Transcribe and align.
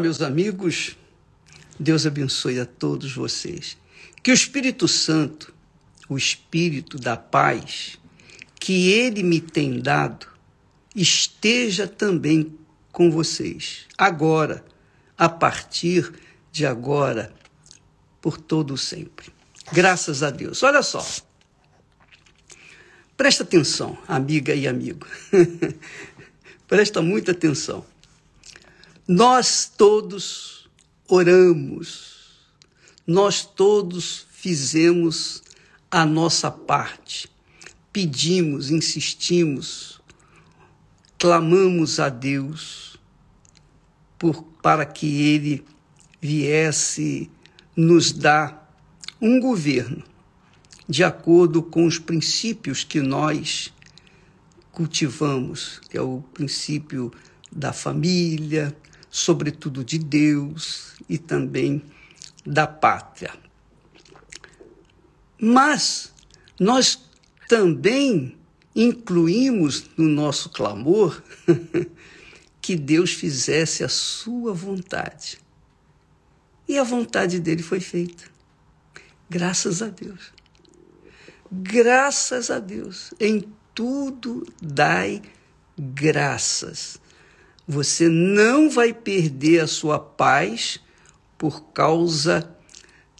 Meus 0.00 0.22
amigos, 0.22 0.96
Deus 1.78 2.06
abençoe 2.06 2.58
a 2.58 2.64
todos 2.64 3.14
vocês. 3.14 3.76
Que 4.22 4.30
o 4.30 4.34
Espírito 4.34 4.88
Santo, 4.88 5.52
o 6.08 6.16
Espírito 6.16 6.96
da 6.96 7.18
paz, 7.18 7.98
que 8.58 8.90
ele 8.92 9.22
me 9.22 9.42
tem 9.42 9.78
dado, 9.78 10.26
esteja 10.96 11.86
também 11.86 12.58
com 12.90 13.10
vocês, 13.10 13.86
agora, 13.98 14.64
a 15.18 15.28
partir 15.28 16.10
de 16.50 16.64
agora, 16.64 17.30
por 18.22 18.38
todo 18.38 18.72
o 18.72 18.78
sempre. 18.78 19.26
Graças 19.70 20.22
a 20.22 20.30
Deus. 20.30 20.62
Olha 20.62 20.82
só. 20.82 21.06
Presta 23.18 23.42
atenção, 23.42 23.98
amiga 24.08 24.54
e 24.54 24.66
amigo. 24.66 25.06
Presta 26.66 27.02
muita 27.02 27.32
atenção. 27.32 27.84
Nós 29.06 29.70
todos 29.76 30.68
oramos, 31.08 32.38
nós 33.06 33.44
todos 33.44 34.26
fizemos 34.30 35.42
a 35.90 36.06
nossa 36.06 36.50
parte, 36.50 37.28
pedimos, 37.92 38.70
insistimos, 38.70 40.00
clamamos 41.18 41.98
a 41.98 42.08
Deus 42.08 42.96
por, 44.18 44.44
para 44.62 44.86
que 44.86 45.22
Ele 45.22 45.64
viesse 46.20 47.30
nos 47.76 48.12
dar 48.12 48.60
um 49.20 49.40
governo 49.40 50.04
de 50.88 51.02
acordo 51.02 51.62
com 51.62 51.86
os 51.86 51.98
princípios 51.98 52.84
que 52.84 53.00
nós 53.00 53.72
cultivamos, 54.72 55.80
que 55.88 55.96
é 55.96 56.02
o 56.02 56.22
princípio 56.32 57.12
da 57.50 57.72
família, 57.72 58.76
sobretudo 59.10 59.84
de 59.84 59.98
Deus 59.98 60.94
e 61.08 61.18
também 61.18 61.82
da 62.46 62.66
pátria. 62.66 63.32
Mas 65.40 66.12
nós 66.58 67.10
também 67.48 68.36
incluímos 68.74 69.90
no 69.96 70.08
nosso 70.08 70.50
clamor 70.50 71.22
que 72.60 72.76
Deus 72.76 73.12
fizesse 73.12 73.82
a 73.82 73.88
sua 73.88 74.52
vontade. 74.52 75.38
E 76.68 76.78
a 76.78 76.84
vontade 76.84 77.40
dele 77.40 77.62
foi 77.62 77.80
feita. 77.80 78.24
Graças 79.28 79.82
a 79.82 79.88
Deus. 79.88 80.32
Graças 81.50 82.50
a 82.50 82.60
Deus. 82.60 83.12
Em 83.18 83.44
tudo 83.74 84.46
dai 84.62 85.20
graças. 85.76 87.00
Você 87.70 88.08
não 88.08 88.68
vai 88.68 88.92
perder 88.92 89.60
a 89.60 89.66
sua 89.68 89.96
paz 89.96 90.80
por 91.38 91.66
causa 91.66 92.52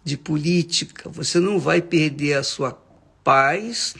de 0.02 0.16
política. 0.16 1.08
Você 1.08 1.38
não 1.38 1.60
vai 1.60 1.80
perder 1.80 2.34
a 2.34 2.42
sua 2.42 2.72
paz 3.22 3.94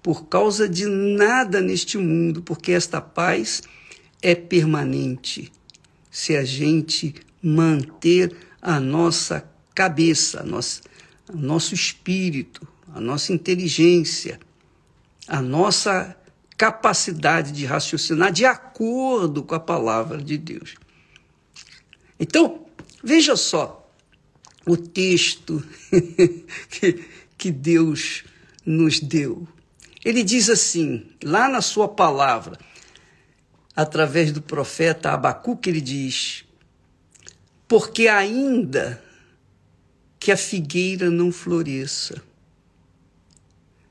por 0.00 0.26
causa 0.26 0.68
de 0.68 0.86
nada 0.86 1.60
neste 1.60 1.98
mundo, 1.98 2.40
porque 2.40 2.70
esta 2.70 3.00
paz 3.00 3.64
é 4.22 4.32
permanente. 4.32 5.52
Se 6.08 6.36
a 6.36 6.44
gente 6.44 7.12
manter 7.42 8.32
a 8.62 8.78
nossa 8.78 9.44
cabeça, 9.74 10.42
a 10.42 10.44
nossa, 10.44 10.82
nosso 11.34 11.74
espírito, 11.74 12.64
a 12.94 13.00
nossa 13.00 13.32
inteligência, 13.32 14.38
a 15.26 15.42
nossa 15.42 16.16
capacidade 16.56 17.52
de 17.52 17.66
raciocinar 17.66 18.32
de 18.32 18.44
acordo 18.44 19.42
com 19.42 19.54
a 19.54 19.60
palavra 19.60 20.18
de 20.18 20.38
Deus. 20.38 20.74
Então, 22.18 22.66
veja 23.02 23.36
só 23.36 23.90
o 24.66 24.76
texto 24.76 25.62
que, 26.70 27.04
que 27.36 27.50
Deus 27.50 28.24
nos 28.64 29.00
deu. 29.00 29.46
Ele 30.04 30.22
diz 30.22 30.48
assim, 30.48 31.06
lá 31.22 31.48
na 31.48 31.60
sua 31.60 31.88
palavra, 31.88 32.58
através 33.74 34.32
do 34.32 34.40
profeta 34.40 35.12
Abacuque, 35.12 35.68
ele 35.68 35.80
diz: 35.80 36.44
porque 37.68 38.08
ainda 38.08 39.02
que 40.18 40.32
a 40.32 40.36
figueira 40.36 41.10
não 41.10 41.30
floresça, 41.30 42.22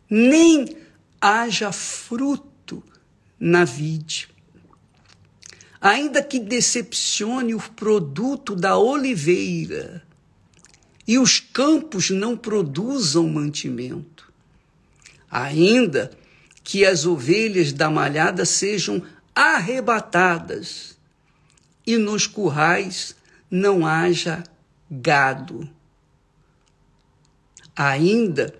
nem 0.09 0.77
haja 1.21 1.71
fruto 1.71 2.54
na 3.45 3.63
vide, 3.63 4.27
ainda 5.79 6.23
que 6.23 6.39
decepcione 6.39 7.53
o 7.53 7.59
produto 7.59 8.55
da 8.55 8.75
oliveira 8.75 10.03
e 11.07 11.19
os 11.19 11.39
campos 11.39 12.09
não 12.09 12.35
produzam 12.35 13.29
mantimento, 13.29 14.33
ainda 15.29 16.09
que 16.63 16.83
as 16.83 17.05
ovelhas 17.05 17.71
da 17.71 17.87
malhada 17.87 18.45
sejam 18.45 19.03
arrebatadas 19.35 20.97
e 21.85 21.97
nos 21.97 22.25
currais 22.25 23.15
não 23.51 23.85
haja 23.85 24.43
gado. 24.89 25.69
Ainda 27.75 28.55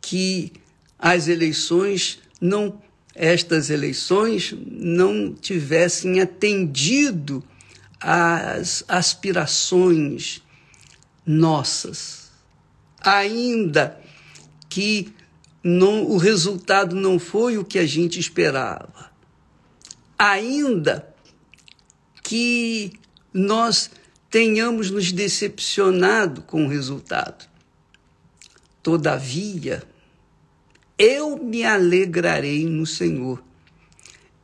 que 0.00 0.52
as 0.96 1.26
eleições 1.26 2.20
não 2.40 2.80
estas 3.18 3.68
eleições 3.68 4.54
não 4.64 5.34
tivessem 5.34 6.20
atendido 6.20 7.42
às 8.00 8.84
aspirações 8.86 10.40
nossas. 11.26 12.30
Ainda 13.00 14.00
que 14.68 15.12
não, 15.64 16.04
o 16.04 16.16
resultado 16.16 16.94
não 16.94 17.18
foi 17.18 17.58
o 17.58 17.64
que 17.64 17.80
a 17.80 17.86
gente 17.86 18.20
esperava. 18.20 19.10
Ainda 20.16 21.12
que 22.22 22.92
nós 23.34 23.90
tenhamos 24.30 24.92
nos 24.92 25.10
decepcionado 25.10 26.42
com 26.42 26.66
o 26.66 26.68
resultado. 26.68 27.48
Todavia, 28.80 29.82
eu 30.98 31.38
me 31.38 31.64
alegrarei 31.64 32.66
no 32.66 32.84
Senhor, 32.84 33.42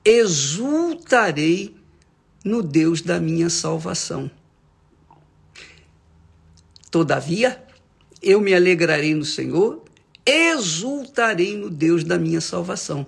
exultarei 0.05 1.77
no 2.45 2.63
Deus 2.63 3.03
da 3.03 3.19
minha 3.19 3.51
salvação. 3.51 4.31
Todavia, 6.91 7.63
eu 8.23 8.41
me 8.41 8.55
alegrarei 8.55 9.15
no 9.15 9.25
Senhor, 9.25 9.83
exultarei 10.25 11.57
no 11.57 11.69
Deus 11.69 12.05
da 12.05 12.19
minha 12.19 12.41
salvação. 12.41 13.07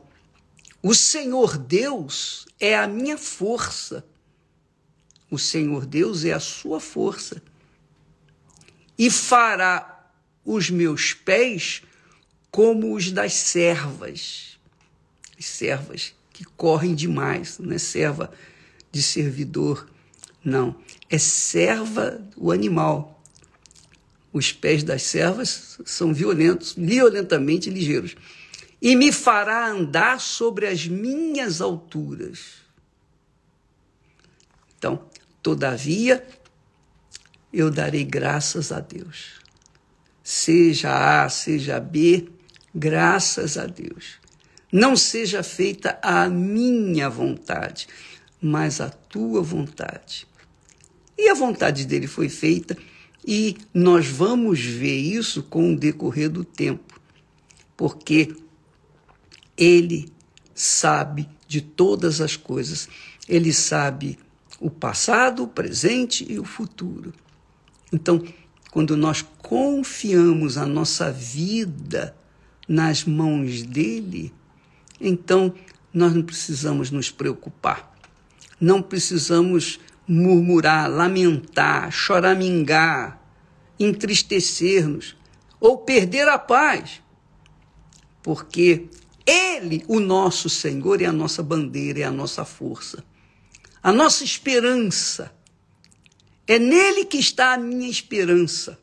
O 0.82 0.94
Senhor 0.94 1.56
Deus 1.56 2.46
é 2.58 2.76
a 2.76 2.86
minha 2.86 3.16
força 3.16 4.04
o 5.30 5.38
Senhor 5.38 5.86
Deus 5.86 6.24
é 6.24 6.32
a 6.32 6.40
sua 6.40 6.80
força. 6.80 7.42
E 8.98 9.10
fará 9.10 10.10
os 10.44 10.70
meus 10.70 11.12
pés 11.12 11.82
como 12.56 12.94
os 12.94 13.12
das 13.12 13.34
servas. 13.34 14.58
As 15.38 15.44
servas 15.44 16.14
que 16.32 16.42
correm 16.42 16.94
demais, 16.94 17.58
não 17.58 17.74
é 17.74 17.76
serva 17.76 18.32
de 18.90 19.02
servidor, 19.02 19.86
não. 20.42 20.74
É 21.10 21.18
serva 21.18 22.18
o 22.34 22.50
animal. 22.50 23.22
Os 24.32 24.52
pés 24.54 24.82
das 24.82 25.02
servas 25.02 25.78
são 25.84 26.14
violentos, 26.14 26.72
violentamente 26.72 27.68
ligeiros. 27.68 28.16
E 28.80 28.96
me 28.96 29.12
fará 29.12 29.68
andar 29.68 30.18
sobre 30.18 30.66
as 30.66 30.86
minhas 30.86 31.60
alturas. 31.60 32.62
Então, 34.78 35.06
Todavia, 35.42 36.26
eu 37.52 37.70
darei 37.70 38.02
graças 38.02 38.72
a 38.72 38.80
Deus. 38.80 39.42
Seja 40.24 41.22
A, 41.22 41.28
seja 41.28 41.78
B, 41.78 42.30
graças 42.76 43.56
a 43.56 43.66
Deus. 43.66 44.20
Não 44.70 44.94
seja 44.94 45.42
feita 45.42 45.98
a 46.02 46.28
minha 46.28 47.08
vontade, 47.08 47.88
mas 48.40 48.80
a 48.82 48.90
tua 48.90 49.42
vontade. 49.42 50.26
E 51.16 51.30
a 51.30 51.34
vontade 51.34 51.86
dele 51.86 52.06
foi 52.06 52.28
feita, 52.28 52.76
e 53.26 53.56
nós 53.72 54.06
vamos 54.06 54.60
ver 54.60 54.98
isso 54.98 55.42
com 55.42 55.72
o 55.72 55.76
decorrer 55.76 56.28
do 56.28 56.44
tempo, 56.44 57.00
porque 57.74 58.36
ele 59.56 60.12
sabe 60.54 61.26
de 61.48 61.62
todas 61.62 62.20
as 62.20 62.36
coisas, 62.36 62.88
ele 63.26 63.52
sabe 63.52 64.18
o 64.60 64.68
passado, 64.68 65.44
o 65.44 65.48
presente 65.48 66.30
e 66.30 66.38
o 66.38 66.44
futuro. 66.44 67.14
Então, 67.90 68.22
quando 68.70 68.96
nós 68.96 69.22
confiamos 69.38 70.58
a 70.58 70.66
nossa 70.66 71.10
vida 71.10 72.14
nas 72.68 73.04
mãos 73.04 73.62
dele, 73.62 74.32
então 75.00 75.54
nós 75.92 76.14
não 76.14 76.22
precisamos 76.22 76.90
nos 76.90 77.10
preocupar, 77.10 77.94
não 78.60 78.82
precisamos 78.82 79.80
murmurar, 80.06 80.90
lamentar, 80.90 81.90
choramingar, 81.90 83.20
entristecer-nos 83.78 85.16
ou 85.60 85.78
perder 85.78 86.28
a 86.28 86.38
paz, 86.38 87.02
porque 88.22 88.88
Ele, 89.26 89.84
o 89.88 90.00
nosso 90.00 90.48
Senhor, 90.48 91.00
é 91.02 91.06
a 91.06 91.12
nossa 91.12 91.42
bandeira, 91.42 92.00
é 92.00 92.04
a 92.04 92.10
nossa 92.10 92.44
força, 92.44 93.04
a 93.82 93.92
nossa 93.92 94.24
esperança. 94.24 95.32
É 96.46 96.58
nele 96.58 97.04
que 97.04 97.18
está 97.18 97.54
a 97.54 97.58
minha 97.58 97.88
esperança. 97.88 98.78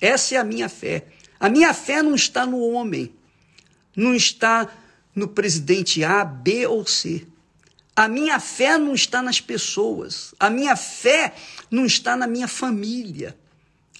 Essa 0.00 0.34
é 0.34 0.38
a 0.38 0.44
minha 0.44 0.68
fé. 0.68 1.06
A 1.42 1.48
minha 1.48 1.74
fé 1.74 2.04
não 2.04 2.14
está 2.14 2.46
no 2.46 2.60
homem, 2.60 3.12
não 3.96 4.14
está 4.14 4.72
no 5.12 5.26
presidente 5.26 6.04
A, 6.04 6.24
B 6.24 6.68
ou 6.68 6.86
C. 6.86 7.26
A 7.96 8.06
minha 8.06 8.38
fé 8.38 8.78
não 8.78 8.94
está 8.94 9.20
nas 9.20 9.40
pessoas. 9.40 10.32
A 10.38 10.48
minha 10.48 10.76
fé 10.76 11.34
não 11.68 11.84
está 11.84 12.16
na 12.16 12.28
minha 12.28 12.46
família. 12.46 13.36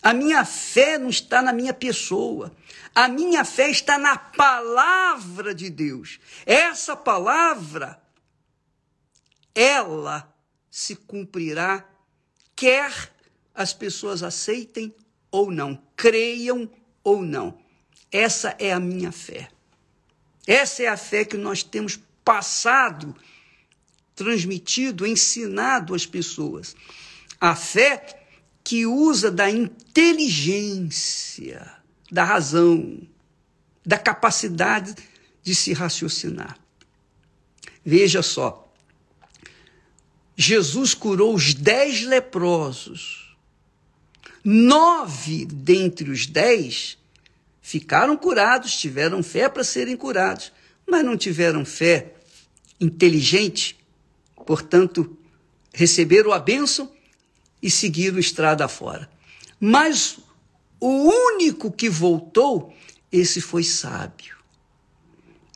A 0.01 0.15
minha 0.15 0.45
fé 0.45 0.97
não 0.99 1.09
está 1.09 1.43
na 1.43 1.53
minha 1.53 1.75
pessoa. 1.75 2.55
A 2.95 3.09
minha 3.09 3.45
fé 3.45 3.69
está 3.71 3.99
na 3.99 4.17
palavra 4.17 5.53
de 5.53 5.69
Deus. 5.69 6.21
Essa 6.47 6.95
palavra, 6.95 8.01
ela 9.53 10.33
se 10.71 10.95
cumprirá, 10.95 11.85
quer 12.55 13.13
as 13.53 13.73
pessoas 13.73 14.23
aceitem 14.23 14.95
ou 15.29 15.51
não, 15.51 15.77
creiam 15.97 16.71
ou 17.03 17.23
não. 17.23 17.59
Essa 18.11 18.55
é 18.59 18.73
a 18.73 18.81
minha 18.81 19.13
fé. 19.13 19.49
Essa 20.47 20.83
é 20.83 20.89
a 20.89 20.97
fé 20.97 21.25
que 21.25 21.37
nós 21.37 21.63
temos 21.63 22.01
passado, 22.25 23.15
transmitido, 24.15 25.07
ensinado 25.07 25.95
às 25.95 26.05
pessoas. 26.05 26.75
A 27.41 27.55
fé 27.55 28.25
que 28.65 28.87
usa 28.87 29.31
da 29.31 29.51
inteligência, 29.51 31.73
da 32.11 32.25
razão, 32.25 33.01
da 33.85 33.99
capacidade 33.99 34.95
de 35.43 35.55
se 35.55 35.73
raciocinar. 35.73 36.59
Veja 37.85 38.23
só, 38.23 38.73
Jesus 40.37 40.95
curou 40.95 41.35
os 41.35 41.55
dez 41.55 42.03
leprosos. 42.03 43.32
Nove 44.45 45.45
dentre 45.45 46.11
os 46.11 46.27
dez 46.27 46.99
ficaram 47.61 48.17
curados, 48.17 48.77
tiveram 48.77 49.23
fé 49.23 49.49
para 49.49 49.63
serem 49.63 49.97
curados, 49.97 50.53
mas 50.87 51.05
não 51.05 51.17
tiveram 51.17 51.65
fé 51.65 52.15
inteligente, 52.81 53.79
portanto, 54.45 55.17
receberam 55.73 56.33
a 56.33 56.39
bênção 56.39 56.91
e 57.63 57.71
seguiram 57.71 58.19
estrada 58.19 58.67
fora. 58.67 59.09
Mas 59.61 60.19
o 60.81 60.89
único 60.89 61.71
que 61.71 61.89
voltou, 61.89 62.75
esse 63.13 63.41
foi 63.41 63.63
sábio. 63.63 64.37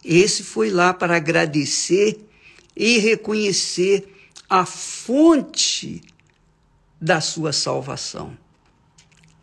Esse 0.05 0.45
foi 0.45 0.71
lá 0.71 0.95
para 0.95 1.17
agradecer 1.17 2.25
e 2.77 2.99
reconhecer 2.99 4.09
a 4.49 4.65
fonte 4.65 6.01
da 7.01 7.21
sua 7.21 7.53
salvação. 7.53 8.39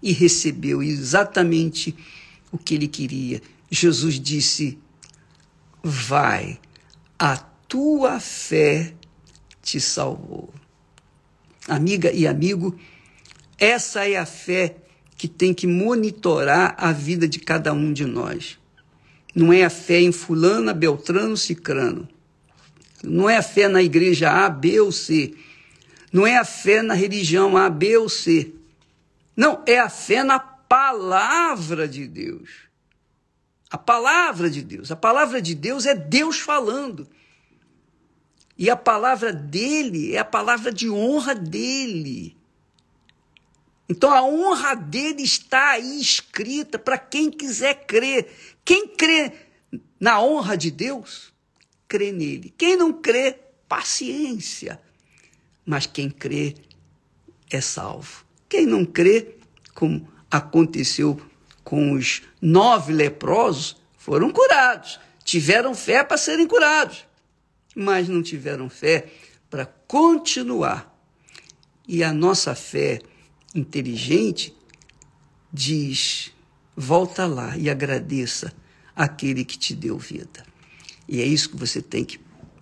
E 0.03 0.11
recebeu 0.11 0.83
exatamente 0.83 1.95
o 2.51 2.57
que 2.57 2.75
ele 2.75 2.87
queria. 2.87 3.41
Jesus 3.71 4.19
disse: 4.19 4.77
Vai, 5.81 6.59
a 7.17 7.37
tua 7.37 8.19
fé 8.19 8.93
te 9.63 9.79
salvou. 9.79 10.53
Amiga 11.67 12.11
e 12.11 12.27
amigo, 12.27 12.77
essa 13.57 14.07
é 14.07 14.17
a 14.17 14.25
fé 14.25 14.75
que 15.17 15.27
tem 15.27 15.53
que 15.53 15.65
monitorar 15.65 16.75
a 16.77 16.91
vida 16.91 17.27
de 17.27 17.39
cada 17.39 17.71
um 17.71 17.93
de 17.93 18.05
nós. 18.05 18.59
Não 19.33 19.51
é 19.51 19.63
a 19.63 19.69
fé 19.69 20.01
em 20.01 20.11
fulana, 20.11 20.73
beltrano, 20.73 21.35
cicrano. 21.37 22.07
Não 23.03 23.29
é 23.29 23.37
a 23.37 23.41
fé 23.41 23.67
na 23.67 23.81
igreja 23.81 24.29
A, 24.29 24.49
B 24.49 24.79
ou 24.79 24.91
C. 24.91 25.33
Não 26.11 26.27
é 26.27 26.37
a 26.37 26.45
fé 26.45 26.81
na 26.81 26.93
religião 26.93 27.57
A, 27.57 27.69
B 27.69 27.97
ou 27.97 28.07
C. 28.07 28.53
Não, 29.35 29.63
é 29.65 29.79
a 29.79 29.89
fé 29.89 30.23
na 30.23 30.39
palavra 30.39 31.87
de 31.87 32.07
Deus. 32.07 32.49
A 33.69 33.77
palavra 33.77 34.49
de 34.49 34.61
Deus. 34.61 34.91
A 34.91 34.95
palavra 34.95 35.41
de 35.41 35.55
Deus 35.55 35.85
é 35.85 35.95
Deus 35.95 36.39
falando. 36.39 37.07
E 38.57 38.69
a 38.69 38.75
palavra 38.75 39.33
dele 39.33 40.13
é 40.13 40.19
a 40.19 40.25
palavra 40.25 40.71
de 40.71 40.89
honra 40.89 41.33
dele. 41.33 42.37
Então 43.89 44.11
a 44.11 44.23
honra 44.23 44.75
dele 44.75 45.23
está 45.23 45.71
aí 45.71 45.99
escrita 45.99 46.77
para 46.77 46.97
quem 46.97 47.31
quiser 47.31 47.85
crer. 47.85 48.31
Quem 48.63 48.87
crê 48.87 49.33
na 49.99 50.21
honra 50.21 50.55
de 50.55 50.69
Deus, 50.69 51.33
crê 51.87 52.11
nele. 52.11 52.53
Quem 52.57 52.77
não 52.77 52.93
crê, 52.93 53.39
paciência. 53.67 54.79
Mas 55.65 55.85
quem 55.85 56.09
crê 56.09 56.55
é 57.49 57.59
salvo. 57.59 58.22
Quem 58.53 58.67
não 58.67 58.85
crê, 58.85 59.35
como 59.73 60.07
aconteceu 60.29 61.19
com 61.63 61.93
os 61.93 62.21
nove 62.39 62.93
leprosos, 62.93 63.75
foram 63.97 64.29
curados, 64.29 64.99
tiveram 65.23 65.73
fé 65.73 66.03
para 66.03 66.17
serem 66.17 66.45
curados, 66.45 67.03
mas 67.75 68.07
não 68.07 68.21
tiveram 68.21 68.69
fé 68.69 69.07
para 69.49 69.65
continuar. 69.65 70.95
E 71.87 72.03
a 72.03 72.13
nossa 72.13 72.53
fé 72.53 73.01
inteligente 73.55 74.55
diz: 75.51 76.31
volta 76.77 77.25
lá 77.25 77.57
e 77.57 77.71
agradeça 77.71 78.53
aquele 78.95 79.43
que 79.43 79.57
te 79.57 79.73
deu 79.73 79.97
vida. 79.97 80.45
E 81.09 81.21
é 81.21 81.25
isso 81.25 81.49
que 81.49 81.57
você 81.57 81.81
tem 81.81 82.05
que 82.05 82.19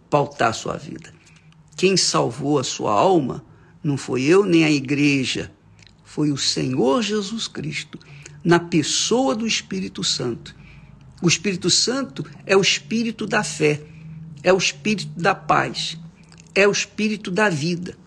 pautar 0.09 0.51
a 0.51 0.53
sua 0.53 0.77
vida. 0.77 1.13
Quem 1.75 1.97
salvou 1.97 2.59
a 2.59 2.63
sua 2.63 2.93
alma 2.93 3.45
não 3.83 3.97
foi 3.97 4.21
eu 4.21 4.45
nem 4.45 4.63
a 4.63 4.71
igreja, 4.71 5.51
foi 6.13 6.29
o 6.29 6.37
Senhor 6.37 7.01
Jesus 7.01 7.47
Cristo, 7.47 7.97
na 8.43 8.59
pessoa 8.59 9.33
do 9.33 9.47
Espírito 9.47 10.03
Santo. 10.03 10.53
O 11.21 11.27
Espírito 11.29 11.69
Santo 11.69 12.25
é 12.45 12.57
o 12.57 12.59
espírito 12.59 13.25
da 13.25 13.45
fé, 13.45 13.81
é 14.43 14.51
o 14.51 14.57
espírito 14.57 15.17
da 15.17 15.33
paz, 15.33 15.97
é 16.53 16.67
o 16.67 16.71
espírito 16.71 17.31
da 17.31 17.47
vida, 17.47 17.97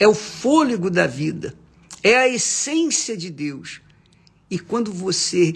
é 0.00 0.08
o 0.08 0.14
fôlego 0.14 0.90
da 0.90 1.06
vida, 1.06 1.54
é 2.02 2.16
a 2.16 2.28
essência 2.28 3.16
de 3.16 3.30
Deus. 3.30 3.80
E 4.50 4.58
quando 4.58 4.92
você 4.92 5.54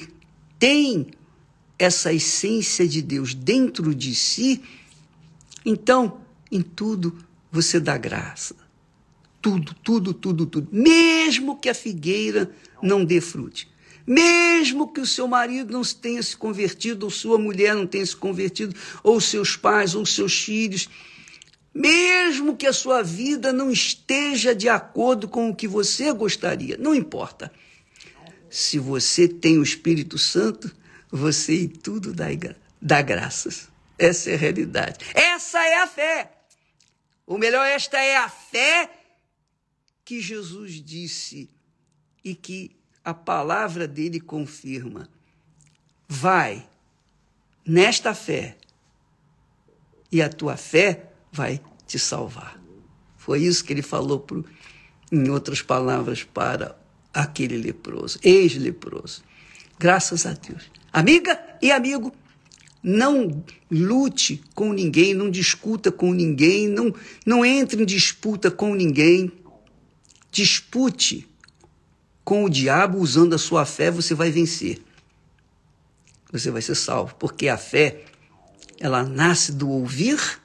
tem 0.56 1.08
essa 1.76 2.12
essência 2.12 2.86
de 2.86 3.02
Deus 3.02 3.34
dentro 3.34 3.92
de 3.92 4.14
si, 4.14 4.62
então 5.66 6.20
em 6.48 6.62
tudo 6.62 7.18
você 7.50 7.80
dá 7.80 7.98
graça. 7.98 8.67
Tudo, 9.48 9.74
tudo, 9.82 10.12
tudo, 10.12 10.46
tudo. 10.46 10.68
Mesmo 10.70 11.58
que 11.58 11.70
a 11.70 11.74
figueira 11.74 12.50
não 12.82 13.02
dê 13.02 13.18
fruto. 13.18 13.66
Mesmo 14.06 14.92
que 14.92 15.00
o 15.00 15.06
seu 15.06 15.26
marido 15.26 15.72
não 15.72 15.82
tenha 15.82 16.22
se 16.22 16.36
convertido, 16.36 17.06
ou 17.06 17.10
sua 17.10 17.38
mulher 17.38 17.74
não 17.74 17.86
tenha 17.86 18.04
se 18.04 18.14
convertido, 18.14 18.76
ou 19.02 19.18
seus 19.22 19.56
pais, 19.56 19.94
ou 19.94 20.04
seus 20.04 20.38
filhos, 20.38 20.86
mesmo 21.72 22.56
que 22.58 22.66
a 22.66 22.74
sua 22.74 23.02
vida 23.02 23.50
não 23.50 23.70
esteja 23.70 24.54
de 24.54 24.68
acordo 24.68 25.26
com 25.26 25.48
o 25.48 25.56
que 25.56 25.66
você 25.66 26.12
gostaria, 26.12 26.76
não 26.76 26.94
importa. 26.94 27.50
Se 28.50 28.78
você 28.78 29.26
tem 29.26 29.56
o 29.56 29.62
Espírito 29.62 30.18
Santo, 30.18 30.70
você 31.10 31.62
em 31.62 31.68
tudo 31.68 32.12
dá, 32.12 32.26
dá 32.82 33.00
graças. 33.00 33.68
Essa 33.98 34.30
é 34.30 34.34
a 34.34 34.38
realidade. 34.38 35.06
Essa 35.14 35.58
é 35.58 35.82
a 35.82 35.86
fé. 35.86 36.32
Ou 37.26 37.38
melhor, 37.38 37.66
esta 37.66 37.98
é 37.98 38.16
a 38.18 38.28
fé 38.28 38.90
que 40.08 40.22
Jesus 40.22 40.82
disse 40.82 41.50
e 42.24 42.34
que 42.34 42.70
a 43.04 43.12
palavra 43.12 43.86
dele 43.86 44.18
confirma. 44.18 45.06
Vai 46.08 46.66
nesta 47.62 48.14
fé 48.14 48.56
e 50.10 50.22
a 50.22 50.30
tua 50.30 50.56
fé 50.56 51.10
vai 51.30 51.60
te 51.86 51.98
salvar. 51.98 52.58
Foi 53.18 53.42
isso 53.42 53.62
que 53.62 53.70
ele 53.70 53.82
falou, 53.82 54.20
pro, 54.20 54.46
em 55.12 55.28
outras 55.28 55.60
palavras, 55.60 56.22
para 56.22 56.74
aquele 57.12 57.58
leproso, 57.58 58.18
ex-leproso. 58.22 59.22
Graças 59.78 60.24
a 60.24 60.32
Deus. 60.32 60.70
Amiga 60.90 61.38
e 61.60 61.70
amigo, 61.70 62.14
não 62.82 63.44
lute 63.70 64.42
com 64.54 64.72
ninguém, 64.72 65.12
não 65.12 65.30
discuta 65.30 65.92
com 65.92 66.14
ninguém, 66.14 66.66
não, 66.66 66.94
não 67.26 67.44
entre 67.44 67.82
em 67.82 67.84
disputa 67.84 68.50
com 68.50 68.74
ninguém. 68.74 69.30
Dispute 70.38 71.28
com 72.22 72.44
o 72.44 72.48
diabo 72.48 72.98
usando 72.98 73.34
a 73.34 73.38
sua 73.38 73.66
fé, 73.66 73.90
você 73.90 74.14
vai 74.14 74.30
vencer. 74.30 74.80
Você 76.30 76.48
vai 76.48 76.62
ser 76.62 76.76
salvo, 76.76 77.16
porque 77.16 77.48
a 77.48 77.58
fé 77.58 78.04
ela 78.78 79.02
nasce 79.02 79.50
do 79.50 79.68
ouvir 79.68 80.40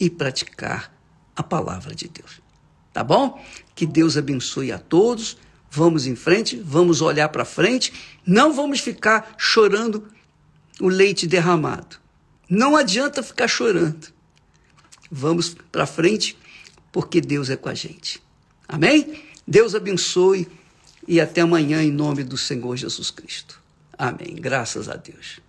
e 0.00 0.08
praticar 0.08 0.98
a 1.36 1.42
palavra 1.42 1.94
de 1.94 2.08
Deus. 2.08 2.40
Tá 2.90 3.04
bom? 3.04 3.44
Que 3.74 3.84
Deus 3.84 4.16
abençoe 4.16 4.72
a 4.72 4.78
todos. 4.78 5.36
Vamos 5.70 6.06
em 6.06 6.16
frente, 6.16 6.56
vamos 6.56 7.02
olhar 7.02 7.28
para 7.28 7.44
frente, 7.44 7.92
não 8.24 8.54
vamos 8.54 8.80
ficar 8.80 9.34
chorando 9.36 10.08
o 10.80 10.88
leite 10.88 11.26
derramado. 11.26 11.98
Não 12.48 12.74
adianta 12.74 13.22
ficar 13.22 13.46
chorando. 13.46 14.08
Vamos 15.10 15.54
para 15.70 15.84
frente, 15.84 16.34
porque 16.90 17.20
Deus 17.20 17.50
é 17.50 17.58
com 17.58 17.68
a 17.68 17.74
gente. 17.74 18.22
Amém? 18.70 19.24
Deus 19.46 19.74
abençoe 19.74 20.46
e 21.06 21.20
até 21.20 21.40
amanhã 21.40 21.82
em 21.82 21.90
nome 21.90 22.22
do 22.22 22.36
Senhor 22.36 22.76
Jesus 22.76 23.10
Cristo. 23.10 23.60
Amém. 23.98 24.36
Graças 24.36 24.88
a 24.88 24.94
Deus. 24.94 25.40